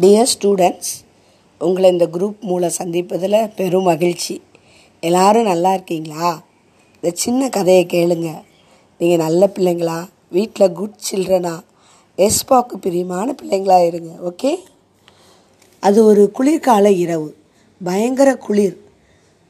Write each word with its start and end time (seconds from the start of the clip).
Dear 0.00 0.26
students 0.38 0.92
உங்களை 1.58 1.90
இந்த 1.90 2.08
group 2.12 2.40
மூலம் 2.40 2.70
சந்திப்பதில் 2.78 3.54
பெரும் 3.56 3.82
மகிழ்ச்சி. 3.82 4.42
எல்லாரும் 5.00 5.42
நல்லா 5.42 5.72
இருக்கீங்களா? 5.72 6.42
இந்த 7.00 7.16
சின்ன 7.16 7.48
கதையை 7.48 7.86
கேளுங்க. 7.86 8.42
நீங்கள் 8.98 9.26
நல்ல 9.26 9.50
பிள்ளைங்களா? 9.54 10.08
வீட்டில் 10.30 10.72
குட் 10.72 10.94
சில்ட்ரனா 11.10 11.60
எஸ்பாக்கு 12.16 12.74
பிரியமான 12.80 13.34
பிள்ளைங்களா 13.42 13.86
இருங்க 13.86 14.32
ஓகே 14.32 14.56
அது 15.80 16.04
ஒரு 16.04 16.30
குளிர்கால 16.38 16.90
இரவு. 16.90 17.36
பயங்கர 17.84 18.36
குளிர். 18.36 18.78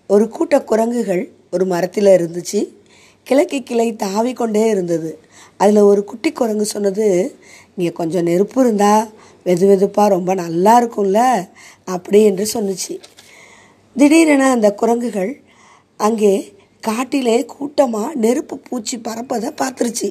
ஒரு 0.09 0.29
கூட்ட 0.29 0.63
குரங்குகள் 0.63 1.33
ஒரு 1.53 1.65
மரத்தில் 1.65 2.05
இருந்துச்சு. 2.05 2.69
கிழக்கு 3.23 3.63
கிளை 3.63 3.97
தாவி 3.97 4.33
கொண்டே 4.33 4.69
இருந்தது. 4.69 5.19
அதில் 5.57 5.77
ஒரு 5.77 6.05
குட்டி 6.05 6.33
குரங்கு 6.33 6.65
சொன்னது 6.65 7.37
இங்கே 7.77 7.93
கொஞ்சம் 8.01 8.27
நெருப்பு 8.31 8.59
இருந்தால் 8.65 9.05
வெது 9.47 9.65
வெதுப்பாக 9.71 10.09
ரொம்ப 10.17 10.31
நல்லா 10.43 10.75
இருக்கும்ல 10.81 11.21
அப்படி 11.95 12.21
என்று 12.31 12.45
சொன்னுச்சு. 12.55 12.95
திடீரென 13.97 14.51
அந்த 14.57 14.69
குரங்குகள் 14.81 15.33
அங்கே 16.01 16.35
காட்டிலே 16.83 17.37
கூட்டமாக 17.55 18.15
நெருப்பு 18.25 18.55
பூச்சி 18.69 18.97
பறப்பதை 18.99 19.51
பார்த்துருச்சு. 19.61 20.09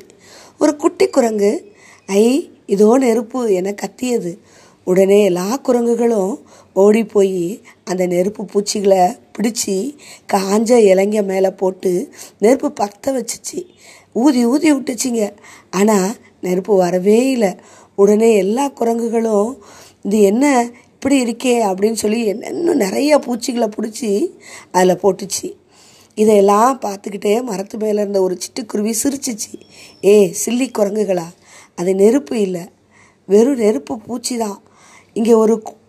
ஒரு 0.62 0.74
குட்டி 0.76 1.06
குரங்கு 1.08 1.52
ஐ 2.10 2.26
இதோ 2.74 2.90
நெருப்பு 3.06 3.40
என 3.60 3.74
கத்தியது. 3.82 4.32
உடனே 4.88 5.18
எல்லா 5.30 5.48
குரங்குகளும் 5.68 6.34
ஓடி 6.84 7.04
போய் 7.14 7.44
அந்த 7.90 8.04
நெருப்பு 8.14 8.44
பூச்சிகளை 8.54 9.04
பிடிச்சி 9.36 9.76
காஞ்ச 10.34 10.72
இலைங்க 10.92 11.20
மேலே 11.32 11.52
போட்டு 11.62 11.92
நெருப்பு 12.44 12.70
பற்ற 12.80 13.12
வச்சுச்சு. 13.18 13.60
ஊதி 14.24 14.42
ஊதி 14.46 14.70
விட்டுச்சிங்க. 14.74 15.24
ஆனால் 15.80 16.10
நெருப்பு 16.44 16.76
வரவே 16.76 17.30
இல்லை. 17.30 17.56
உடனே 17.96 18.36
எல்லா 18.36 18.70
குரங்குகளும் 18.70 19.58
இது 20.04 20.22
என்ன? 20.22 20.70
இப்படி 20.94 21.24
இருக்கே 21.24 21.56
அப்படின்னு 21.58 21.94
சொல்லி 21.94 22.22
இன்னும் 22.22 22.76
நிறைய 22.76 23.18
பூச்சிகளை 23.18 23.68
பிடிச்சி 23.68 24.30
அதில் 24.72 24.98
போட்டுச்சு. 24.98 25.56
இதையெல்லாம் 26.16 26.80
பார்த்துக்கிட்டே 26.82 27.42
மரத்து 27.42 27.78
மேலே 27.78 28.02
இருந்த 28.02 28.22
ஒரு 28.22 28.38
சிட்டுக்குருவி 28.38 28.94
சிரிச்சிச்சு. 29.04 29.60
ஏ 30.06 30.36
சில்லி 30.46 30.70
குரங்குகளா? 30.80 31.26
அது 31.76 31.96
நெருப்பு 31.96 32.42
இல்லை. 32.42 32.62
வெறும் 33.26 33.58
நெருப்பு 33.58 34.00
பூச்சி 34.00 34.38
தான். 34.38 34.62
இங்கே 35.14 35.34
ஒரு 35.34 35.64
கு- 35.70 35.82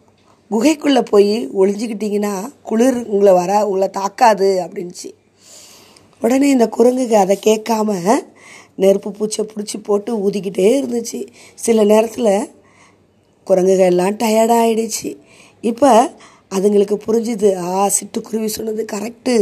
குகைக்குள்ளே 0.50 1.00
போய் 1.00 1.48
ஒளிஞ்சிக்கிட்டிங்கன்னா 1.48 2.52
குளிர் 2.62 3.06
உங்களை 3.06 3.32
வர 3.32 3.66
உங்களை 3.66 3.90
தாக்காது 3.90 4.68
அப்படின்ச்சு 4.68 5.10
உடனே 6.20 6.48
இந்த 6.48 6.68
குரங்குக்கு 6.78 7.12
அதை 7.12 7.38
கேட்காம 7.46 8.18
நெருப்பு 8.82 9.10
பூச்சை 9.18 9.42
பிடிச்சி 9.50 9.76
போட்டு 9.86 10.10
ஊதிக்கிட்டே 10.24 10.68
இருந்துச்சு. 10.80 11.20
சில 11.64 11.84
நேரத்தில் 11.92 12.32
குரங்குகள் 13.46 13.90
எல்லாம் 13.92 14.16
டயர்டாகிடுச்சு 14.22 15.10
இப்போ 15.70 15.90
அதுங்களுக்கு 16.56 16.96
புரிஞ்சுது. 17.06 17.48
ஆ 17.68 17.88
சிட்டுக்குருவி 17.96 18.48
சொன்னது 18.56 18.82
கரெக்டு 18.94 19.34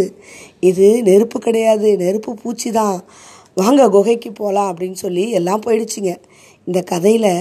இது 0.70 0.86
நெருப்பு 1.08 1.39
கிடையாது. 1.47 1.89
நெருப்பு 2.02 2.33
பூச்சி 2.42 2.70
தான் 2.70 2.97
வாங்க 3.61 3.89
குகைக்கு 3.94 4.30
போகலாம் 4.33 4.70
அப்படின்னு 4.72 4.98
சொல்லி 5.05 5.24
எல்லாம் 5.39 5.64
போயிடுச்சுங்க. 5.64 6.12
இந்த 6.69 6.80
கதையில் 6.92 7.33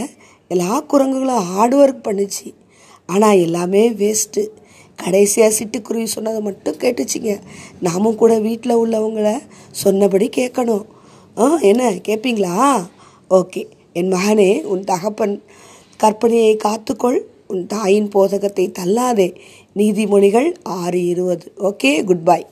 எல்லா 0.53 0.71
குரங்குகளும் 0.91 1.45
ஹார்ட் 1.51 1.75
ஒர்க் 1.81 2.05
பண்ணுச்சு. 2.07 2.47
ஆனால் 3.13 3.41
எல்லாமே 3.45 3.83
வேஸ்ட்டு 4.01 4.41
கடைசியாக 4.99 5.55
சிட்டுக்குருவி 5.57 6.07
சொன்னதை 6.15 6.39
மட்டும் 6.47 6.79
கேட்டுச்சிங்க. 6.81 7.31
நாமும் 7.87 8.19
கூட 8.21 8.33
வீட்டில் 8.47 8.81
உள்ளவங்கள 8.83 9.29
சொன்னபடி 9.83 10.27
கேட்கணும். 10.39 10.83
ஆ 11.41 11.57
என்ன 11.57 11.89
கேட்பீங்களா 11.89 12.55
ஓகே. 13.29 13.63
என் 13.93 14.11
மகனே 14.13 14.61
உன் 14.63 14.83
தகப்பன் 14.83 15.43
கற்பனையை 16.03 16.57
காத்துக்கொள். 16.57 17.19
உன் 17.47 17.67
தாயின் 17.67 18.07
போதகத்தை 18.07 18.71
தள்ளாதே. 18.79 19.27
நீதிமொழிகள் 19.75 20.53
ஆறு 20.63 21.05
இருபது. 21.05 21.51
Okay 21.57 22.03
goodbye. 22.23 22.45